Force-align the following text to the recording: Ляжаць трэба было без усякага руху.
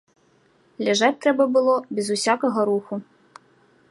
Ляжаць 0.87 1.17
трэба 1.25 1.43
было 1.59 1.77
без 1.99 2.07
усякага 2.17 2.59
руху. 2.73 2.93